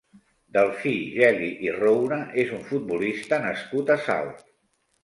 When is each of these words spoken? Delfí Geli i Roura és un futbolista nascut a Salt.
Delfí 0.55 0.93
Geli 1.17 1.51
i 1.67 1.71
Roura 1.75 2.19
és 2.45 2.57
un 2.59 2.67
futbolista 2.73 3.43
nascut 3.49 3.95
a 3.99 4.01
Salt. 4.11 4.47